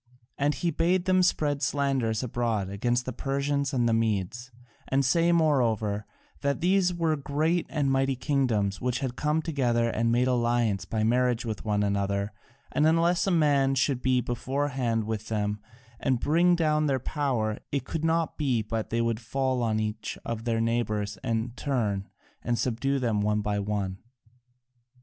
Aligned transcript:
And 0.35 0.55
he 0.55 0.71
bade 0.71 1.05
them 1.05 1.21
spread 1.21 1.61
slanders 1.61 2.23
abroad 2.23 2.71
against 2.71 3.05
the 3.05 3.13
Persians 3.13 3.71
and 3.71 3.87
the 3.87 3.93
Medes, 3.93 4.49
and 4.87 5.05
say 5.05 5.31
moreover 5.31 6.07
that 6.41 6.59
these 6.59 6.91
were 6.91 7.15
great 7.15 7.67
and 7.69 7.91
mighty 7.91 8.15
kingdoms 8.15 8.81
which 8.81 9.01
had 9.01 9.15
come 9.15 9.43
together 9.43 9.87
and 9.91 10.11
made 10.11 10.27
alliance 10.27 10.85
by 10.85 11.03
marriage 11.03 11.45
with 11.45 11.65
one 11.65 11.83
another, 11.83 12.33
and 12.71 12.87
unless 12.87 13.27
a 13.27 13.31
man 13.31 13.75
should 13.75 14.01
be 14.01 14.21
beforehand 14.21 15.03
with 15.03 15.27
them 15.27 15.59
and 15.99 16.19
bring 16.19 16.55
down 16.55 16.87
their 16.87 16.97
power 16.99 17.59
it 17.71 17.85
could 17.85 18.03
not 18.03 18.39
be 18.39 18.63
but 18.63 18.85
that 18.89 18.89
they 18.89 19.01
would 19.01 19.19
fall 19.19 19.61
on 19.61 19.79
each 19.79 20.17
of 20.25 20.45
their 20.45 20.59
neighbours 20.59 21.19
in 21.23 21.51
turn 21.51 22.09
and 22.41 22.57
subdue 22.57 22.97
them 22.97 23.21
one 23.21 23.41
by 23.41 23.59
one. 23.59 23.99